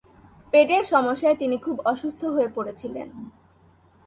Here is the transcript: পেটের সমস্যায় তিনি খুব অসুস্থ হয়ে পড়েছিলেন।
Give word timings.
পেটের 0.53 0.83
সমস্যায় 0.83 1.35
তিনি 1.35 1.57
খুব 1.57 1.75
অসুস্থ 1.85 2.21
হয়ে 2.25 2.49
পড়েছিলেন। 2.55 3.07